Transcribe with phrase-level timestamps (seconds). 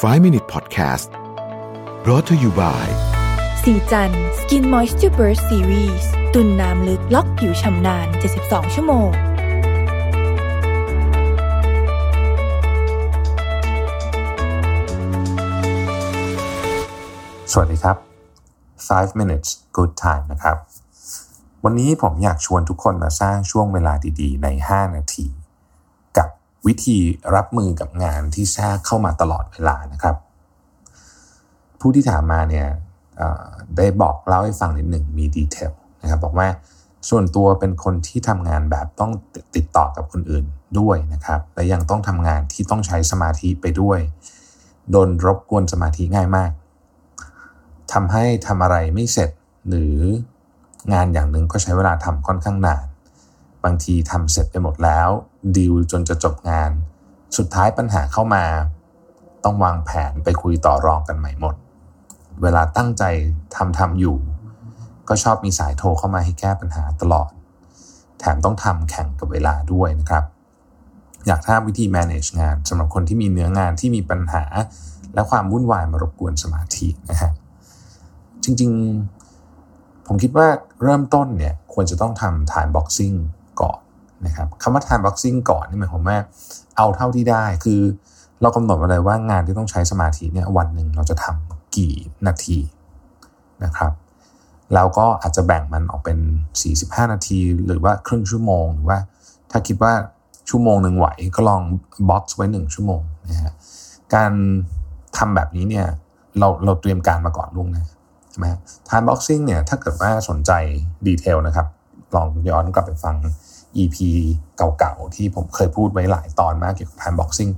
[0.00, 1.10] 5 Minute Podcast
[2.02, 2.86] brought to you by
[3.62, 8.06] สีจัน Skin Moisture Burst Series ตุนน้ำลึกล็อกผิวชำนาน
[8.40, 9.10] 72 ชั่วโมง
[17.52, 17.96] สวัสดีครับ
[18.60, 20.56] 5 minutes good time นะครับ
[21.64, 25.41] วันนี้ผมอยากชวนทุกคนมาสร้างช่วงเวลาดีๆ ใน 5 นาทีกับ
[26.66, 26.98] วิธี
[27.34, 30.16] รับมือกับงานที่แทรกเข้ามาตลอดเวลานะครับ
[31.80, 32.66] ผู้ที่ถามมาเนี่ย
[33.76, 35.72] ได้บอกเล่าให้ฟังนิดหนึ่งมีดีเทล
[36.02, 36.48] นะครับบอกว่า
[37.08, 39.12] ส่วนตัวเป็นคนที่ทำงานแบบต้อง
[39.56, 40.44] ติดต่อกับคนอื่น
[40.78, 43.98] ด้วยนะครับ และยังต้องทำงานที่ต้องใช้สมาธิไปด้วย
[44.90, 46.50] โดนรบกวนสมาธิง่ายมาก
[47.92, 49.30] ทำให้ทำอะไรไม่เสร็จ
[49.68, 49.96] หรือ
[50.92, 52.84] งานอย่างหนึ่งก็ใช้เวลาทำค่อนข้างนาน
[53.64, 55.08] บางทีทำเสร็จไปหมดแล้ว
[55.56, 56.70] ดีลจนจะจบงาน
[57.36, 58.44] สุดท้ายปัญหาเข้ามา
[59.44, 61.54] ต้องวางแผนไปคุยต่อรองกันใหม่หมด
[62.42, 63.04] เวลาตั้งใจ
[63.56, 64.16] ทำทำอยู่
[65.08, 67.30] ก็ชอบมีสายโทรเข้ามาให้แก้ปัญหาตลอด
[68.18, 70.24] แถมต้องทำแข่งกับเวลาด้วยนะครับ
[71.26, 74.44] อยากทราบวิธี manage งานสำหรับคนที่มีเนื้องานที่มีปัญหา
[75.14, 77.30] และความวุ่นวายมารบกวนสมาธินะฮะ
[78.44, 78.70] จริง
[79.38, 80.48] ๆ ผมคิดว่า
[80.82, 83.41] เริ่มต้นเนี่ยควรจะต้องทำ time boxing ก่อน
[84.26, 86.18] นะครับคำว่า time boxing ก่อนนี่หมายความว่า
[86.76, 87.80] เอาเท่าที่ได้คือ
[88.42, 91.94] เรากำหนดมาเลยว่างานที่ต้องใช้สมาธิเนี่ยวันหนึ่งเราจะทำกี่
[92.26, 92.58] นาที
[93.64, 93.92] นะครับ
[94.74, 96.18] แล้วก็อาจจะแบ่งมันออกเป็น
[96.66, 98.98] 45 นาที หรือว่าครึ่งชั่วโมง หรือว่า
[99.50, 99.92] ถ้าคิดว่า
[100.50, 101.62] ชั่วโมงหนึ่งไหวก็ลอง
[102.08, 103.52] บ็อกซ์ไว้หนึ่งชั่วโมงนะฮะ
[104.14, 104.32] การ
[105.16, 105.86] ทำแบบนี้เนี่ย
[106.38, 107.84] เราเราเตรียมการมาก่อนล่วงหน้า
[108.30, 108.46] ใช่ไหม
[108.88, 110.52] time boxing เนี่ยถ้าเกิดว่าสนใจ
[111.06, 111.66] ดีเทลนะครับ
[112.16, 113.16] ลองย้อนกลับไปฟัง
[113.76, 113.96] EP
[114.56, 117.52] เก่าๆ ที่ผมเคยพูดไว้หลายตอนมากเกี่ยวกับ time boxing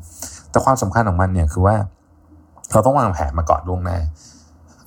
[0.50, 1.76] แต่ความสำคัญของมันเนี่ยคือว่า
[2.72, 3.98] เราต้องวางแผนมาก่อนล่วงหน้า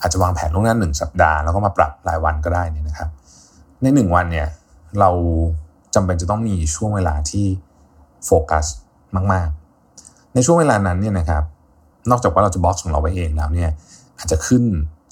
[0.01, 3.09] อาจจะวางแผนล่วงหน้าหนึ่งสัปดาห์แล้วก็มาปรับรายวันก็ได้นี่นะครับ
[3.81, 4.47] ในหนึ่งวันเนี่ย
[4.99, 5.09] เรา
[5.95, 7.45] จำเป็นจะต้องมีช่วงเวลาที่
[8.25, 8.65] โฟกัส
[9.31, 9.47] มาก
[9.91, 11.43] ๆ ในช่วงเวลานั้นเนี่ยนะครับ
[12.09, 13.69] นอกจากว่าเราจะบล็อกของเราไว้เองแล้วเนี่ย
[14.17, 14.63] อาจจะขึ้น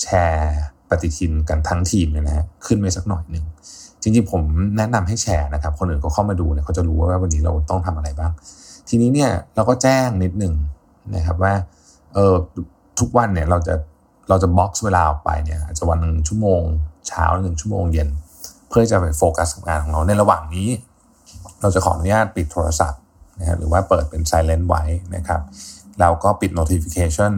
[0.02, 0.56] แชร์
[0.90, 3.46] ปฏิทินกันทั้งทีมเลยนะฮะขึ้นไว้สักหน่อยหนึ่ง
[4.06, 4.42] จริงๆผม
[4.78, 8.32] แนะนำให้แชร์นะครับ คนอื่นเขาเข้ามาดูเนี่ยเขาจะรู้ว่าวันนี้เราต้องทำอะไรบ้าง
[8.90, 10.54] ทีนี้เนี่ยเราก็แจ้งนิดหนึ่ง
[11.16, 11.54] นะครับว่า
[12.14, 12.34] เออ
[13.00, 13.76] ทุกวันเนี่ยเราจะ
[14.30, 16.62] เราจะบล็อกเวลาออกไปเนี่ยอาจจะวันหนึ่งชั่วโมง
[17.08, 18.10] เช้าหนึ่งชั่วโมงเย็น
[18.70, 20.68] เพื่อจะไปโฟกัสกับงานของเราในระหว่างนี้
[21.62, 23.02] เราจะขออนุญาตปิดโทรศัพท์
[23.40, 24.84] นะฮะหรือว่าเปิดเป็น silent ไว้
[25.16, 25.42] นะครับ
[26.00, 27.34] แล้วก็ปิด notification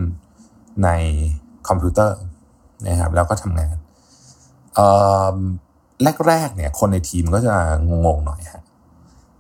[0.83, 0.89] ใน
[1.67, 2.17] คอมพิวเตอร์
[2.88, 3.75] นะครับแล้วก็ทำงาน
[6.28, 7.53] แรกๆเนี่ย คนในทีมก็จะ
[8.06, 8.63] งงๆหน่อยฮะ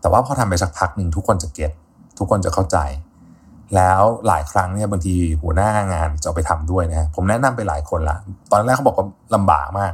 [0.01, 1.71] แต่ว่าพอทำไปสักพักหนึ่งทุกคนจะ get
[2.17, 2.77] ทุกคนจะเข้าใจ
[3.75, 8.17] แล้วหลายครั้งเนี่ยบางทีหัวหน้างานจะไปทำด้วยนะผมแนะนำไปหลายคนละ
[8.51, 9.93] ตอนแรกเขาบอกว่าลำบากมาก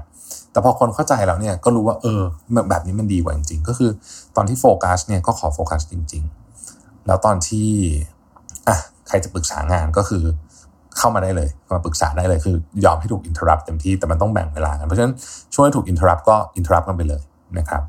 [0.51, 2.21] แต่พอคนเข้าใจแล้วเนี่ยก็รู้ว่าเออ
[2.69, 3.91] แบบนี้มันดีกว่าจริงๆก็คือ
[4.35, 6.23] ตอนที่โฟกัสเนี่ยก็ขอโฟกัสจริง
[6.65, 7.69] ๆ แล้วตอนที่
[8.67, 10.23] อะใครจะปรึกษางานก็คือ
[11.03, 12.55] เข้ามาได้เลยมาปรึกษาได้เลยคือ
[12.85, 15.13] ยอมให้ถูก interrupt เต็มที่แต่มันต้องแบ่งเวลากันเพราะฉะนั้น
[15.53, 17.21] ช่วงที่ถูก interrupt ก็ interrupt กันไปเลย
[17.57, 17.81] นะครับ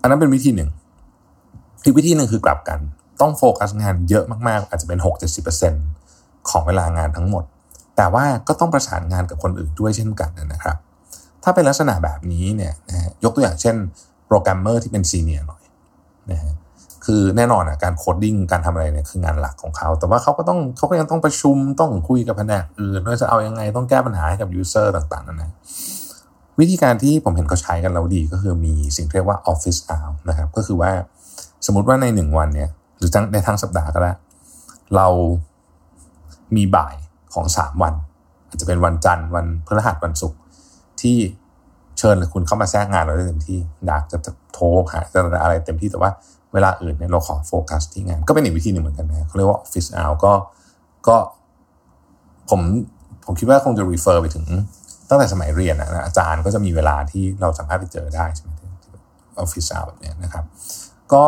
[0.00, 0.70] อันนั้นเป็นวิธีหนึ่ง
[1.84, 2.78] อีกวิธีหนึ่งคือกลับกัน
[3.20, 4.98] ต้องโฟกัสงานเยอะมากๆ อาจจะเป็น
[5.74, 7.44] 6-70%ของเวลางานทั้งหมด
[7.96, 10.76] แต่ว่าก็ต้องประสานงานกับคนอื่นด้วยเช่นกันนะครับ
[11.42, 13.76] ถ้าเป็นลักษณะแบบนี้เนี่ยนะยกตัวอย่างเช่น
[14.26, 15.62] โปรแกรมเมอร์ที่เป็น senior หน่อย
[16.30, 16.53] นะฮะ
[17.06, 25.50] คือแน่นอนอะการ coding การทำอะไรเนี่ยคืองานหลักของเขา แต่ว่าเขาก็ต้องเขาก็ยังต้องประชุมต้องคุยกับแผนกอื่นว่าจะเอายังไงต้องแก้ปัญหาให้กับ user ต่างๆนั่นนะ
[26.60, 30.90] วิธีการที่ผมเห็นเขาใช้กันแล้วดีก็คือมีสิ่งเรียกว่า Office Hour นะครับ ก็คือว่า
[31.66, 34.16] สมมติว่าในหนึ่งวันเนี่ยหรือทั้งในทั้งสัปดาห์ก็ได้ว
[34.96, 35.08] เรา
[36.56, 36.94] มีบ่าย
[37.34, 37.94] ของสามวัน
[38.48, 40.38] อาจจะเป็นวันจันทร์วันพฤหัสวันศุกร์
[41.00, 41.16] ที่
[41.98, 44.18] เชิญคุณเข้ามาแทรกงานเราได้เต็มที่อยากจะ
[44.54, 46.10] โทรหาจะอะไรเต็มที่แต่ว่า
[46.54, 50.32] เวลาอื่นเนี่ยเราขอโฟกัสที่งาน ก็เป็นอีกวิธีหนึ่งเหมือนกันนะเขาเรียกว่า Office Hour ก็
[51.08, 51.16] ก็
[52.50, 52.60] ผม
[53.26, 54.44] ผมคิดว่าคงจะ refer ไปถึง
[55.08, 58.50] ตั้งแต่สมัยเรียนนะอาจารย์ก็จะมีเวลาที่เราสามารถไปเจอได้ใช่ไหม
[59.38, 60.44] ออฟฟิศแบบนี้นะครับ
[61.12, 61.26] ก็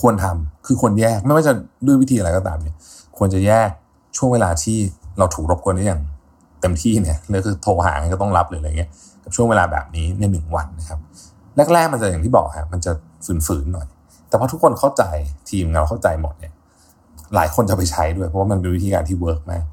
[0.00, 1.52] ควรทำคือควรแยกไม่ว่าจะ
[1.86, 2.76] ด้วยวิธีอะไรก็ตามเนี่ย
[3.18, 3.70] ควรจะแยก
[4.16, 4.78] ช่วงเวลาที่
[5.18, 6.02] เราถูกรบกวนได้อย่าง
[6.60, 8.90] เต็มที่เนี่ยเลยคือโทรหาก็ต้องรับเลยอะไรเงี้ย
[9.24, 10.98] กับช่วงเวลาแบบนี้ในหนึ่งวันนะครับ
[11.72, 12.92] แรกๆมันจะอย่างที่บอกครับมันจะ
[13.46, 13.86] ฝืนๆหน่อย
[14.32, 15.04] แต่พอทุกคนเข้าใจ
[15.50, 16.52] ทีมเราเข้าใจหมดเนี่ย
[17.34, 19.64] หลายคนจะไปใช้ด้วย เพราะว่ามันเป็นวิธีการที่เวิร์กมาก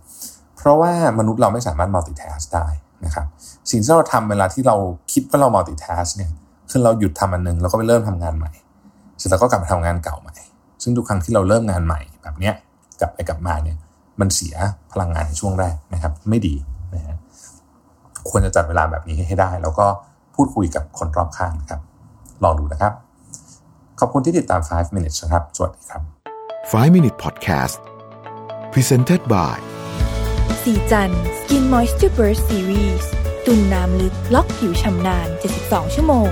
[0.57, 2.67] เพราะว่ามนุษย์เราไม่สามารถ multitask ได้
[3.05, 3.25] นะครับ
[3.69, 4.75] สิ่งที่เราทำเวลาที่เรา
[5.13, 6.31] คิดว่าเรา multitask เนี่ย
[6.71, 8.51] คือเราหยุดทำอันนึงแล้วก็ไปเริ่มทำงานใหม่
[9.17, 10.35] เสร็จแล้วก็กลับมาทำงานเก่าใหม่
[10.83, 12.53] ซึ่งทุกครั้งที่เราเริ่มงานใหม่แบบเนี้ย
[12.99, 13.77] กลับไปกลับมาเนี่ย
[14.19, 14.55] มันเสีย
[14.91, 16.55] พลังงานในช่วงแรกนะครับ ไม่ดี
[16.95, 17.17] นะฮะ
[18.29, 19.85] ควรจะจัดเวลาแบบนี้ให้ได้ แล้วก็
[20.35, 21.81] พูดคุยกับคนรอบข้างครับ
[22.43, 22.93] ลองดูนะครับ
[23.99, 26.01] ขอบคุณที่ติดตาม 5 minutes นะครับ สวัสดีครับ
[26.71, 27.77] 5 Minute Podcast
[28.73, 29.57] Presented by
[30.63, 33.05] สีจัน Skin Moisture Burst Series
[33.45, 35.27] ตุ่นน้ำลึกล็อกผิวชำนาน
[35.61, 36.29] 72 ชั่วโมง